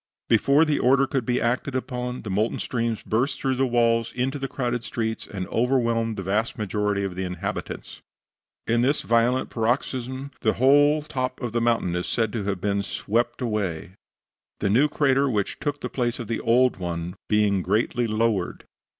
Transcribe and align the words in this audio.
Before 0.29 0.65
the 0.65 0.79
order 0.79 1.05
could 1.05 1.27
be 1.27 1.39
acted 1.39 1.75
upon 1.75 2.23
the 2.23 2.31
molten 2.31 2.57
streams 2.57 3.03
burst 3.03 3.39
through 3.39 3.53
the 3.53 3.67
walls 3.67 4.11
into 4.13 4.39
the 4.39 4.47
crowded 4.47 4.83
streets, 4.83 5.27
and 5.27 5.47
overwhelmed 5.49 6.17
the 6.17 6.23
vast 6.23 6.57
majority 6.57 7.03
of 7.03 7.13
the 7.13 7.23
inhabitants. 7.23 8.01
In 8.65 8.81
this 8.81 9.03
violent 9.03 9.51
paroxysm 9.51 10.31
the 10.39 10.53
whole 10.53 11.03
top 11.03 11.39
of 11.39 11.51
the 11.51 11.61
mountain 11.61 11.95
is 11.95 12.07
said 12.07 12.33
to 12.33 12.45
have 12.45 12.59
been 12.59 12.81
swept 12.81 13.43
away, 13.43 13.91
the 14.59 14.71
new 14.71 14.87
crater 14.89 15.29
which 15.29 15.59
took 15.59 15.81
the 15.81 15.87
place 15.87 16.17
of 16.17 16.27
the 16.27 16.39
old 16.39 16.77
one 16.77 17.15
being 17.29 17.61
greatly 17.61 18.07
lowered. 18.07 18.63